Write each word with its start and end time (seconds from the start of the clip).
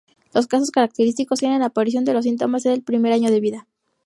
Los 0.33 0.47
casos 0.47 0.71
característicos 0.71 1.37
tienen 1.41 1.61
aparición 1.61 2.05
de 2.05 2.13
los 2.15 2.25
síntomas 2.25 2.65
el 2.65 2.81
primer 2.81 3.13
año 3.13 3.29
de 3.29 3.39
vida. 3.39 3.67